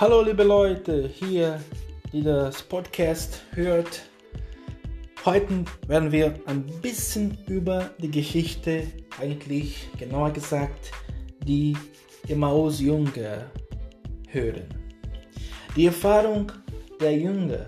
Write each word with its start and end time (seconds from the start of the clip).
Hallo 0.00 0.22
liebe 0.22 0.44
Leute, 0.44 1.08
hier, 1.08 1.60
die 2.10 2.22
das 2.22 2.62
Podcast 2.62 3.42
hört. 3.52 4.00
Heute 5.26 5.66
werden 5.88 6.10
wir 6.10 6.40
ein 6.46 6.64
bisschen 6.80 7.36
über 7.46 7.90
die 7.98 8.10
Geschichte, 8.10 8.86
eigentlich 9.20 9.90
genauer 9.98 10.30
gesagt, 10.30 10.90
die 11.44 11.76
Emmaus-Jünger 12.28 13.50
hören. 14.28 14.64
Die 15.76 15.84
Erfahrung 15.84 16.50
der 16.98 17.18
Jünger 17.18 17.66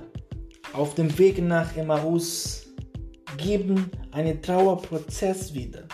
auf 0.73 0.95
dem 0.95 1.19
Weg 1.19 1.37
nach 1.43 1.77
Emmaus 1.77 2.67
geben 3.37 3.91
einen 4.11 4.41
Trauerprozess 4.41 5.53
wieder, 5.53 5.87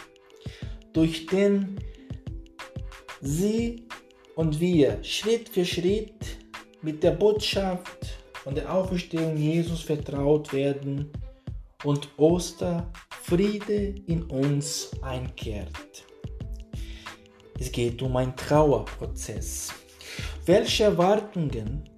durch 0.92 1.26
den 1.26 1.80
sie 3.22 3.87
und 4.38 4.60
wir 4.60 5.02
Schritt 5.02 5.48
für 5.48 5.64
Schritt 5.64 6.38
mit 6.80 7.02
der 7.02 7.10
Botschaft 7.10 8.06
von 8.44 8.54
der 8.54 8.72
Auferstehung 8.72 9.36
Jesus 9.36 9.80
vertraut 9.80 10.52
werden 10.52 11.10
und 11.82 12.08
Osterfriede 12.16 13.96
in 14.06 14.22
uns 14.22 14.92
einkehrt. 15.02 16.04
Es 17.58 17.72
geht 17.72 18.00
um 18.00 18.16
einen 18.16 18.36
Trauerprozess. 18.36 19.72
Welche 20.46 20.84
Erwartungen 20.84 21.90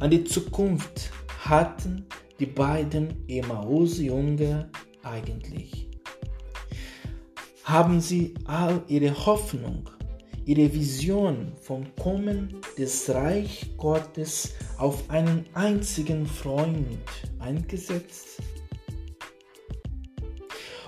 an 0.00 0.10
die 0.10 0.24
Zukunft 0.24 1.12
hatten 1.38 2.04
die 2.40 2.46
beiden 2.46 3.28
Emmaus-Jünger 3.28 4.70
eigentlich? 5.04 5.88
Haben 7.62 8.00
sie 8.00 8.34
all 8.44 8.82
ihre 8.88 9.14
Hoffnung 9.24 9.88
ihre 10.46 10.72
Vision 10.72 11.52
vom 11.60 11.86
Kommen 11.96 12.60
des 12.76 13.08
Reich 13.10 13.70
Gottes 13.76 14.54
auf 14.78 15.08
einen 15.08 15.46
einzigen 15.54 16.26
Freund 16.26 16.98
eingesetzt? 17.38 18.42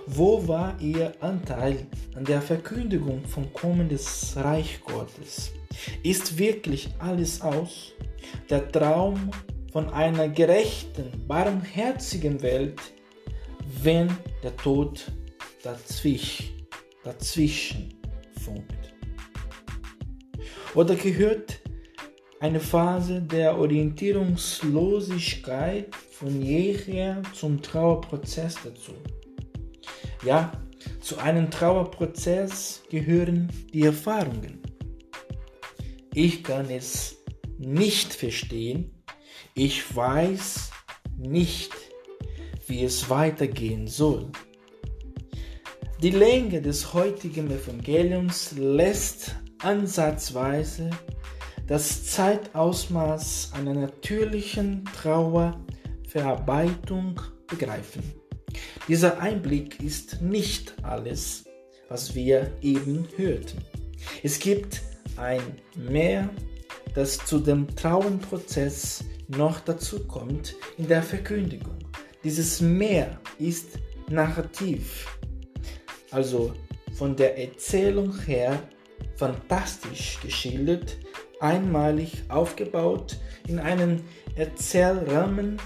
Wo 0.07 0.47
war 0.47 0.81
ihr 0.81 1.13
Anteil 1.21 1.87
an 2.15 2.25
der 2.25 2.41
Verkündigung 2.41 3.25
vom 3.27 3.53
Kommen 3.53 3.89
des 3.89 4.37
Reich 4.37 4.81
Gottes? 4.85 5.51
Ist 6.03 6.39
wirklich 6.39 6.89
alles 6.99 7.41
aus? 7.41 7.93
Der 8.49 8.71
Traum 8.71 9.31
von 9.73 9.91
einer 9.91 10.29
gerechten, 10.29 11.11
barmherzigen 11.27 12.41
Welt, 12.41 12.81
wenn 13.83 14.09
der 14.43 14.57
Tod 14.57 15.11
dazwischen, 15.63 16.67
dazwischen 17.03 17.95
funkt? 18.43 18.86
Oder 20.77 20.95
gehört 20.95 21.59
eine 22.39 22.61
Phase 22.61 23.21
der 23.23 23.57
Orientierungslosigkeit 23.57 25.89
von 26.11 26.43
jeher 26.43 27.23
zum 27.33 27.63
Trauerprozess 27.63 28.57
dazu? 28.63 28.93
Ja, 30.23 30.53
zu 31.01 31.17
einem 31.17 31.51
Trauerprozess 31.51 32.83
gehören 32.91 33.51
die 33.73 33.85
Erfahrungen. 33.85 34.61
Ich 36.13 36.45
kann 36.45 36.69
es 36.69 37.25
nicht 37.57 38.13
verstehen. 38.13 39.03
Ich 39.55 39.97
weiß 39.97 40.73
nicht, 41.17 41.73
wie 42.67 42.85
es 42.85 43.09
weitergehen 43.09 43.87
soll. 43.87 44.31
Die 46.03 46.11
Länge 46.11 46.61
des 46.61 46.93
heutigen 46.93 47.51
Evangeliums 47.51 48.53
lässt 48.59 49.37
ansatzweise 49.61 50.91
das 51.67 52.07
Zeitausmaß 52.07 53.51
einer 53.55 53.75
natürlichen 53.75 54.85
Trauerverarbeitung 54.97 57.21
begreifen. 57.49 58.03
Dieser 58.89 59.21
Einblick 59.21 59.83
ist 59.83 60.23
nicht 60.23 60.75
alles, 60.85 61.45
was 61.89 62.15
wir 62.15 62.53
eben 62.63 63.09
hörten. 63.17 63.59
Es 64.23 64.39
gibt 64.39 64.81
ein 65.17 65.43
Mehr, 65.75 66.31
das 66.95 67.19
zu 67.19 67.41
dem 67.41 67.75
Trauenprozess 67.75 69.03
noch 69.29 69.59
dazu 69.61 70.07
kommt 70.07 70.55
in 70.79 70.87
der 70.87 71.03
Verkündigung. 71.03 71.79
Dieses 72.23 72.61
Mehr 72.61 73.19
ist 73.39 73.79
narrativ, 74.09 75.19
also 76.11 76.55
von 76.95 77.17
der 77.17 77.39
Erzählung 77.39 78.19
her 78.21 78.63
fantastisch 79.17 80.19
geschildert, 80.21 80.99
einmalig 81.41 82.25
aufgebaut 82.29 83.19
in 83.47 83.59
einen 83.59 84.03
Erzählrahmen, 84.37 85.57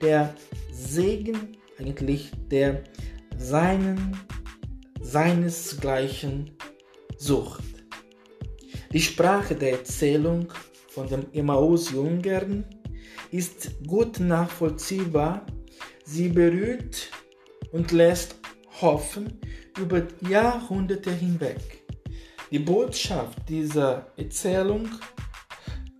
der 0.00 0.34
Segen 0.72 1.56
eigentlich 1.78 2.30
der 2.50 2.82
seinen 3.36 4.16
seinesgleichen 5.00 6.50
sucht. 7.16 7.64
Die 8.92 9.00
Sprache 9.00 9.54
der 9.54 9.72
Erzählung 9.72 10.52
von 10.88 11.08
dem 11.08 11.26
Emmaus-Jüngern 11.32 12.64
ist 13.30 13.86
gut 13.86 14.20
nachvollziehbar. 14.20 15.46
Sie 16.04 16.28
berührt 16.28 17.10
und 17.72 17.92
lässt 17.92 18.36
hoffen 18.80 19.38
über 19.78 20.02
Jahrhunderte 20.28 21.10
hinweg. 21.10 21.77
Die 22.50 22.58
Botschaft 22.58 23.46
dieser 23.46 24.06
Erzählung 24.16 24.88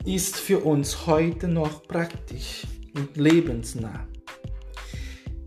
ist 0.07 0.37
für 0.37 0.61
uns 0.61 1.07
heute 1.07 1.47
noch 1.47 1.83
praktisch 1.83 2.67
und 2.95 3.19
lebensnah. 3.19 4.07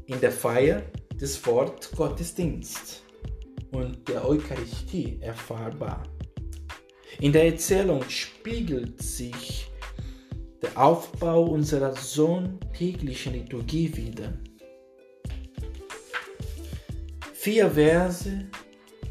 In 0.05 0.19
der 0.21 0.31
Feier 0.31 0.83
des 1.19 1.43
Wort 1.47 1.89
Gottesdienst 1.95 3.01
und 3.71 4.07
der 4.07 4.27
Eucharistie 4.27 5.17
erfahrbar. 5.21 6.03
In 7.19 7.33
der 7.33 7.45
Erzählung 7.45 8.07
spiegelt 8.07 9.01
sich 9.01 9.71
der 10.61 10.77
Aufbau 10.77 11.45
unserer 11.45 11.95
sonntäglichen 11.95 13.33
Liturgie 13.33 13.91
wider. 13.97 14.33
Vier 17.33 17.71
Verse, 17.71 18.45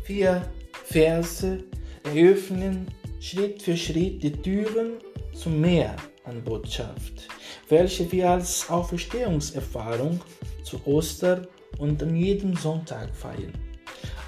vier 0.04 0.48
Verse 0.84 1.64
eröffnen 2.04 2.86
Schritt 3.20 3.62
für 3.62 3.76
Schritt 3.76 4.22
die 4.22 4.32
Türen 4.32 4.98
zum 5.34 5.60
Meer 5.60 5.96
an 6.24 6.42
Botschaft, 6.42 7.28
welche 7.68 8.10
wir 8.10 8.30
als 8.30 8.68
Auferstehungserfahrung 8.70 10.20
zu 10.62 10.80
Ostern 10.86 11.46
und 11.78 12.02
an 12.02 12.16
jedem 12.16 12.56
Sonntag 12.56 13.14
feiern. 13.14 13.52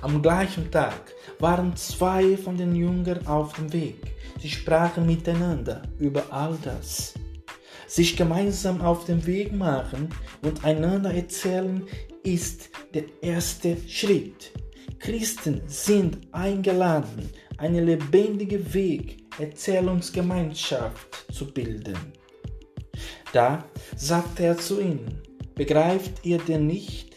Am 0.02 0.20
gleichen 0.20 0.70
Tag 0.70 1.14
waren 1.38 1.76
zwei 1.76 2.36
von 2.36 2.56
den 2.56 2.74
Jüngern 2.74 3.26
auf 3.26 3.52
dem 3.54 3.72
Weg. 3.72 3.96
Sie 4.40 4.50
sprachen 4.50 5.06
miteinander 5.06 5.82
über 5.98 6.24
all 6.30 6.58
das. 6.62 7.14
Sich 7.86 8.16
gemeinsam 8.16 8.80
auf 8.80 9.04
den 9.04 9.24
Weg 9.26 9.52
machen 9.52 10.08
und 10.42 10.64
einander 10.64 11.12
erzählen 11.12 11.86
ist 12.22 12.70
der 12.94 13.04
erste 13.20 13.76
Schritt. 13.86 14.52
Christen 14.98 15.62
sind 15.66 16.18
eingeladen, 16.32 17.28
eine 17.62 17.80
lebendige 17.80 18.74
Weg, 18.74 19.24
Erzählungsgemeinschaft 19.38 21.26
zu 21.32 21.46
bilden. 21.46 21.96
Da 23.32 23.64
sagte 23.94 24.42
er 24.42 24.58
zu 24.58 24.80
ihnen, 24.80 25.22
begreift 25.54 26.26
ihr 26.26 26.38
denn 26.38 26.66
nicht, 26.66 27.16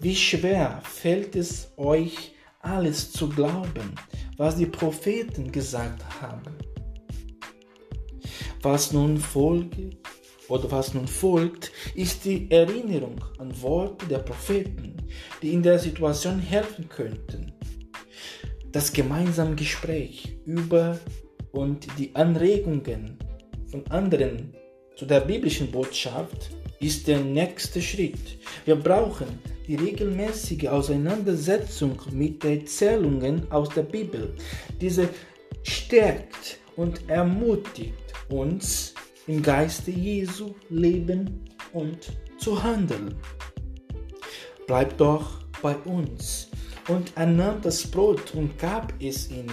wie 0.00 0.16
schwer 0.16 0.82
fällt 0.82 1.36
es 1.36 1.70
euch, 1.76 2.32
alles 2.58 3.12
zu 3.12 3.28
glauben, 3.28 3.94
was 4.36 4.56
die 4.56 4.66
Propheten 4.66 5.52
gesagt 5.52 6.02
haben? 6.20 6.56
Was 8.62 8.92
nun 8.92 9.16
folgt, 9.16 9.76
oder 10.48 10.72
was 10.72 10.92
nun 10.92 11.06
folgt, 11.06 11.70
ist 11.94 12.24
die 12.24 12.50
Erinnerung 12.50 13.24
an 13.38 13.62
Worte 13.62 14.06
der 14.06 14.18
Propheten, 14.18 14.96
die 15.40 15.52
in 15.52 15.62
der 15.62 15.78
Situation 15.78 16.40
helfen 16.40 16.88
könnten 16.88 17.53
das 18.74 18.92
gemeinsame 18.92 19.54
Gespräch 19.54 20.36
über 20.44 20.98
und 21.52 21.86
die 21.96 22.12
Anregungen 22.14 23.16
von 23.70 23.86
anderen 23.86 24.52
zu 24.96 25.06
der 25.06 25.20
biblischen 25.20 25.70
Botschaft 25.70 26.50
ist 26.80 27.06
der 27.06 27.20
nächste 27.20 27.80
Schritt. 27.80 28.18
Wir 28.64 28.74
brauchen 28.74 29.38
die 29.68 29.76
regelmäßige 29.76 30.66
Auseinandersetzung 30.66 32.00
mit 32.10 32.44
Erzählungen 32.44 33.50
aus 33.52 33.68
der 33.68 33.84
Bibel. 33.84 34.34
Diese 34.80 35.08
stärkt 35.62 36.58
und 36.74 37.08
ermutigt 37.08 37.94
uns 38.28 38.92
im 39.28 39.40
Geiste 39.40 39.92
Jesu 39.92 40.52
leben 40.68 41.44
und 41.72 42.12
zu 42.38 42.60
handeln. 42.60 43.14
Bleibt 44.66 45.00
doch 45.00 45.44
bei 45.62 45.76
uns 45.76 46.48
und 46.88 47.12
er 47.16 47.26
nahm 47.26 47.60
das 47.62 47.86
Brot 47.86 48.34
und 48.34 48.58
gab 48.58 48.92
es 49.00 49.26
in 49.26 49.46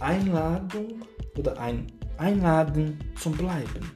Einladung 0.00 1.02
oder 1.36 1.58
ein 1.58 1.86
einladen 2.18 2.98
zum 3.20 3.36
Bleiben. 3.36 3.90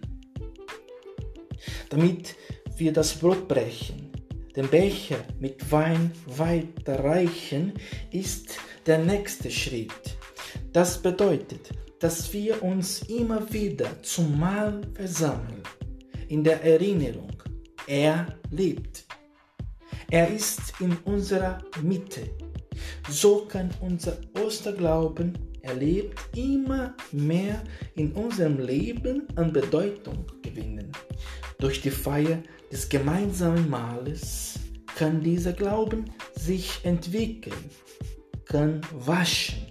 Damit 1.91 2.35
wir 2.77 2.93
das 2.93 3.15
Brot 3.15 3.49
brechen, 3.49 4.13
den 4.55 4.69
Becher 4.69 5.19
mit 5.39 5.71
Wein 5.71 6.13
weiterreichen, 6.27 7.75
ist 8.11 8.59
der 8.87 8.99
nächste 8.99 9.51
Schritt. 9.51 10.17
Das 10.73 11.01
bedeutet, 11.01 11.71
dass 12.01 12.33
wir 12.33 12.63
uns 12.63 13.03
immer 13.03 13.53
wieder 13.53 14.03
zum 14.03 14.39
Mahl 14.39 14.83
versammeln, 14.95 15.63
in 16.29 16.45
der 16.45 16.63
Erinnerung, 16.63 17.33
er 17.87 18.39
lebt. 18.51 19.07
Er 20.11 20.29
ist 20.29 20.75
in 20.81 20.97
unserer 21.05 21.63
Mitte. 21.83 22.31
So 23.09 23.47
kann 23.47 23.71
unser 23.81 24.19
Osterglauben 24.45 25.37
erlebt 25.63 26.19
immer 26.37 26.95
mehr 27.13 27.63
in 27.95 28.13
unserem 28.13 28.59
Leben 28.59 29.29
an 29.37 29.53
Bedeutung 29.53 30.27
gewinnen. 30.43 30.93
Durch 31.59 31.81
die 31.81 31.91
Feier 31.91 32.43
des 32.71 32.89
gemeinsamen 32.89 33.69
Mahles 33.69 34.59
kann 34.97 35.23
dieser 35.23 35.53
Glauben 35.53 36.07
sich 36.35 36.81
entwickeln, 36.85 37.71
kann 38.45 38.81
waschen, 38.93 39.67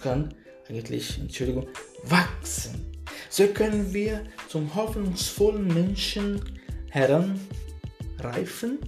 kann 0.00 0.34
eigentlich, 0.68 1.18
Entschuldigung, 1.18 1.66
wachsen. 2.04 2.92
So 3.30 3.46
können 3.48 3.92
wir 3.92 4.24
zum 4.48 4.74
hoffnungsvollen 4.74 5.66
Menschen 5.68 6.40
heranreifen. 6.90 8.78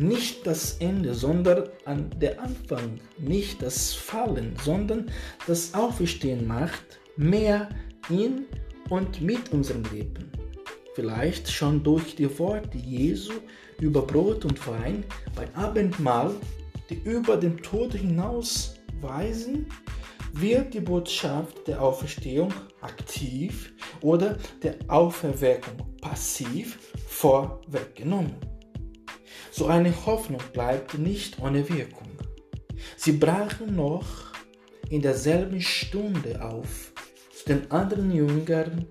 Nicht 0.00 0.46
das 0.46 0.74
Ende, 0.74 1.12
sondern 1.12 1.68
an 1.84 2.08
der 2.20 2.40
Anfang. 2.40 3.00
Nicht 3.18 3.62
das 3.62 3.94
Fallen, 3.94 4.54
sondern 4.64 5.10
das 5.48 5.74
Auferstehen 5.74 6.46
macht 6.46 7.00
mehr 7.16 7.68
in 8.08 8.46
und 8.90 9.20
mit 9.20 9.52
unserem 9.52 9.82
Leben. 9.92 10.30
Vielleicht 10.94 11.50
schon 11.50 11.82
durch 11.82 12.14
die 12.14 12.38
Worte 12.38 12.78
Jesu 12.78 13.32
über 13.80 14.02
Brot 14.02 14.44
und 14.44 14.64
Wein 14.68 15.02
beim 15.34 15.48
Abendmahl, 15.54 16.32
die 16.88 17.00
über 17.02 17.36
den 17.36 17.56
Tod 17.58 17.94
hinaus 17.94 18.76
weisen, 19.00 19.66
wird 20.32 20.74
die 20.74 20.80
Botschaft 20.80 21.66
der 21.66 21.82
Auferstehung 21.82 22.54
aktiv 22.82 23.72
oder 24.00 24.38
der 24.62 24.76
Auferweckung 24.86 25.74
passiv 26.00 26.78
vorweggenommen. 27.08 28.36
So 29.58 29.66
eine 29.66 29.92
Hoffnung 30.06 30.40
bleibt 30.52 30.96
nicht 30.98 31.40
ohne 31.40 31.68
Wirkung. 31.68 32.12
Sie 32.96 33.10
brachen 33.10 33.74
noch 33.74 34.06
in 34.88 35.02
derselben 35.02 35.60
Stunde 35.60 36.40
auf 36.40 36.92
zu 37.36 37.44
den 37.46 37.68
anderen 37.72 38.12
Jüngern. 38.12 38.86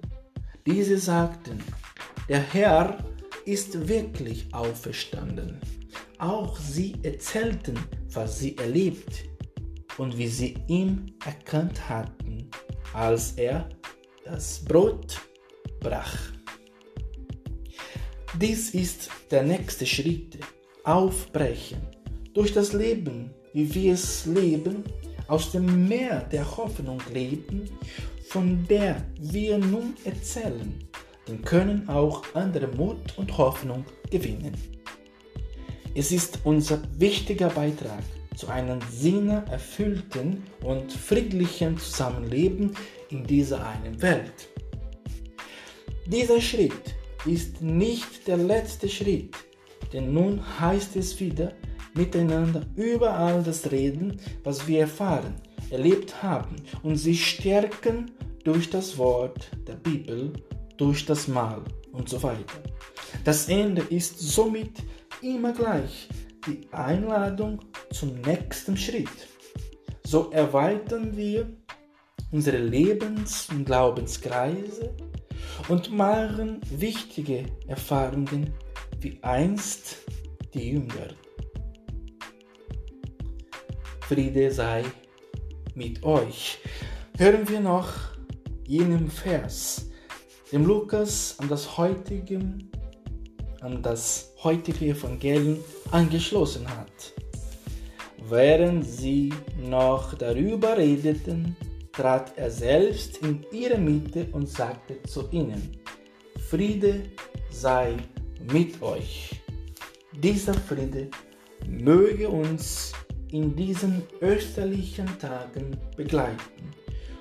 Diese 0.66 0.98
sagten, 0.98 1.64
der 2.28 2.42
Herr 2.42 2.98
ist 3.46 3.88
wirklich 3.88 4.54
auferstanden. 4.54 5.62
Auch 6.18 6.58
sie 6.58 6.96
erzählten, 7.02 7.80
was 8.12 8.38
sie 8.40 8.58
erlebt 8.58 9.24
und 9.98 10.18
wie 10.18 10.28
sie 10.28 10.58
ihn 10.68 11.14
erkannt 11.26 11.88
hatten, 11.88 12.50
als 12.92 13.32
er 13.38 13.70
das 14.26 14.66
Brot 14.66 15.22
brach. 15.80 16.18
Dies 18.38 18.72
ist 18.72 19.10
der 19.32 19.44
nächste 19.44 19.86
Schritt. 19.86 20.40
Aufbrechen. 20.88 21.82
Durch 22.34 22.54
das 22.54 22.72
Leben, 22.72 23.32
wie 23.52 23.76
wir 23.76 23.94
es 23.94 24.26
leben, 24.26 24.86
aus 25.28 25.52
dem 25.52 25.86
Meer 25.86 26.22
der 26.32 26.56
Hoffnung 26.56 27.02
leben, 27.14 27.70
von 28.30 28.66
der 28.70 29.04
wir 29.20 29.58
nun 29.58 29.96
erzählen, 30.06 30.74
dann 31.26 31.42
können 31.42 31.90
auch 31.90 32.24
andere 32.36 32.70
Mut 32.70 33.18
und 33.18 33.38
Hoffnung 33.38 33.84
gewinnen. 34.10 34.54
Es 35.94 36.14
ist 36.14 36.40
unser 36.46 36.82
wichtiger 36.98 37.50
Beitrag 37.50 38.04
zu 38.38 38.48
einem 38.48 38.80
sinnerfüllten 38.90 40.42
und 40.64 40.94
friedlichen 40.94 41.78
Zusammenleben 41.78 42.72
in 43.10 43.26
dieser 43.28 43.68
einen 43.68 44.02
Welt. 44.02 44.48
Dieser 46.06 46.40
Schritt 46.40 46.96
ist 47.26 47.62
nicht 47.62 48.26
der 48.26 48.38
letzte 48.38 48.88
Schritt, 48.88 49.36
denn 49.94 50.14
nun 50.14 50.42
heißt 50.60 50.96
es 50.96 51.20
wieder, 51.20 51.54
miteinander 51.94 52.62
über 52.76 53.14
all 53.14 53.44
das 53.44 53.72
reden, 53.72 54.20
was 54.44 54.68
wir 54.68 54.82
erfahren, 54.82 55.36
erlebt 55.70 56.22
haben 56.24 56.56
und 56.84 56.96
sich 56.96 57.26
stärken 57.26 58.12
durch 58.44 58.70
das 58.70 58.98
Wort 58.98 59.50
der 59.68 59.76
Bibel, 59.76 60.32
durch 60.78 61.06
das 61.06 61.28
Mahl 61.28 61.64
und 61.92 62.08
so 62.08 62.22
weiter. 62.24 62.62
Das 63.24 63.50
Ende 63.50 63.82
ist 63.82 64.20
somit 64.20 64.84
immer 65.22 65.52
gleich, 65.52 66.08
die 66.46 66.62
Einladung 66.72 67.60
zum 67.92 68.22
nächsten 68.22 68.78
Schritt. 68.78 69.10
So 70.06 70.32
erweitern 70.32 71.18
wir 71.18 71.50
unsere 72.32 72.58
Lebens- 72.58 73.50
und 73.50 73.66
Glaubenskreise 73.66 74.96
und 75.68 75.92
machen 75.92 76.62
wichtige 76.70 77.46
Erfahrungen 77.68 78.54
wie 79.00 79.18
einst 79.22 79.98
die 80.54 80.72
Jünger. 80.72 81.10
Friede 84.02 84.52
sei 84.52 84.84
mit 85.76 86.02
euch. 86.04 86.60
Hören 87.18 87.48
wir 87.50 87.60
noch 87.60 87.90
jenem 88.66 89.10
Vers, 89.10 89.90
dem 90.52 90.66
Lukas 90.66 91.36
an 91.40 91.50
das 91.50 91.78
heutige, 91.78 92.40
an 93.62 93.82
das 93.84 94.34
heutige 94.44 94.88
Evangelium 94.88 95.60
angeschlossen 95.92 96.68
hat. 96.70 97.14
Während 98.30 98.86
sie 98.86 99.34
noch 99.58 100.14
darüber 100.14 100.78
redeten, 100.78 101.56
trat 101.92 102.38
er 102.38 102.52
selbst 102.52 103.18
in 103.18 103.46
ihre 103.52 103.78
Mitte 103.78 104.28
und 104.32 104.48
sagte 104.48 105.02
zu 105.04 105.28
ihnen, 105.32 105.78
Friede 106.50 107.04
sei 107.50 107.98
mit 108.52 108.82
euch. 108.82 109.42
Dieser 110.14 110.54
Friede 110.54 111.10
möge 111.68 112.30
uns 112.30 112.94
in 113.32 113.56
diesen 113.56 114.04
österlichen 114.22 115.08
Tagen 115.20 115.78
begleiten, 115.96 116.72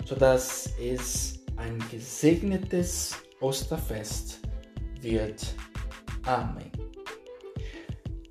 sodass 0.05 0.73
es 0.81 1.41
ein 1.57 1.83
gesegnetes 1.91 3.17
Osterfest 3.41 4.41
wird. 5.01 5.55
Amen. 6.25 6.71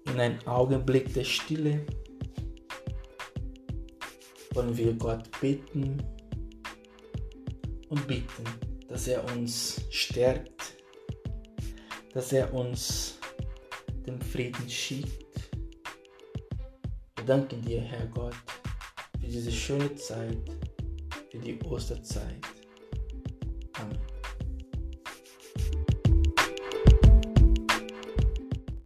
In 0.05 0.19
einem 0.19 0.39
Augenblick 0.45 1.13
der 1.13 1.23
Stille 1.23 1.85
wollen 4.53 4.77
wir 4.77 4.93
Gott 4.93 5.29
bitten, 5.41 6.01
und 7.89 8.07
bitten, 8.07 8.43
dass 8.87 9.07
er 9.07 9.23
uns 9.33 9.81
stärkt, 9.89 10.54
dass 12.15 12.31
er 12.31 12.51
uns 12.53 13.19
den 14.07 14.22
Frieden 14.22 14.69
schickt. 14.69 15.25
Wir 17.17 17.25
danken 17.25 17.62
dir, 17.62 17.81
Herr 17.81 18.07
Gott, 18.07 18.34
für 19.19 19.27
diese 19.27 19.51
schöne 19.51 19.93
Zeit, 19.95 20.38
für 21.29 21.39
die 21.39 21.60
Osterzeit. 21.63 22.54